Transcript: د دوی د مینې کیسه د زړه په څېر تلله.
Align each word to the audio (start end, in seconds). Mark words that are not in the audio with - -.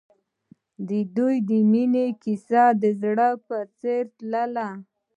د 0.87 0.89
دوی 1.15 1.35
د 1.49 1.51
مینې 1.71 2.07
کیسه 2.23 2.63
د 2.81 2.83
زړه 3.01 3.29
په 3.47 3.57
څېر 3.79 4.03
تلله. 4.17 4.67